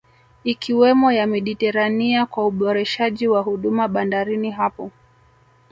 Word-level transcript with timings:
Ikiwemo 0.43 1.11
ya 1.11 1.27
Mediterania 1.27 2.25
kwa 2.25 2.47
uboreshaji 2.47 3.27
wa 3.27 3.41
huduma 3.41 3.87
bandarini 3.87 4.51
hapo 4.51 4.91